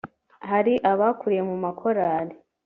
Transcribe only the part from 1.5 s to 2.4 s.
makorali